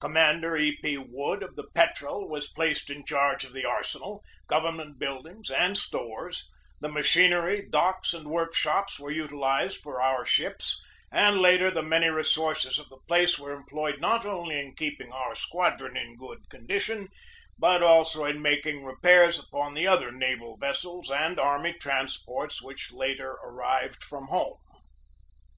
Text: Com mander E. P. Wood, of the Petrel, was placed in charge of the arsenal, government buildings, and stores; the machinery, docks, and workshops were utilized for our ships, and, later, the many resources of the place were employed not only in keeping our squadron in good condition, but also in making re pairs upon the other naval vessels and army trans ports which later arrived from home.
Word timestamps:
Com 0.00 0.14
mander 0.14 0.56
E. 0.56 0.74
P. 0.80 0.96
Wood, 0.96 1.42
of 1.42 1.54
the 1.54 1.66
Petrel, 1.74 2.26
was 2.30 2.48
placed 2.48 2.88
in 2.88 3.04
charge 3.04 3.44
of 3.44 3.52
the 3.52 3.66
arsenal, 3.66 4.24
government 4.46 4.98
buildings, 4.98 5.50
and 5.50 5.76
stores; 5.76 6.50
the 6.80 6.88
machinery, 6.88 7.68
docks, 7.68 8.14
and 8.14 8.26
workshops 8.28 8.98
were 8.98 9.10
utilized 9.10 9.76
for 9.76 10.00
our 10.00 10.24
ships, 10.24 10.80
and, 11.12 11.42
later, 11.42 11.70
the 11.70 11.82
many 11.82 12.08
resources 12.08 12.78
of 12.78 12.88
the 12.88 13.00
place 13.06 13.38
were 13.38 13.52
employed 13.52 14.00
not 14.00 14.24
only 14.24 14.58
in 14.58 14.74
keeping 14.74 15.12
our 15.12 15.34
squadron 15.34 15.94
in 15.94 16.16
good 16.16 16.48
condition, 16.48 17.08
but 17.58 17.82
also 17.82 18.24
in 18.24 18.40
making 18.40 18.82
re 18.82 18.94
pairs 19.02 19.38
upon 19.38 19.74
the 19.74 19.86
other 19.86 20.10
naval 20.10 20.56
vessels 20.56 21.10
and 21.10 21.38
army 21.38 21.74
trans 21.74 22.16
ports 22.22 22.62
which 22.62 22.94
later 22.94 23.32
arrived 23.44 24.02
from 24.02 24.28
home. 24.28 24.56